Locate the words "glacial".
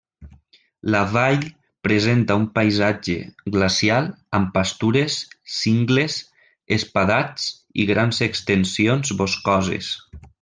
3.57-4.09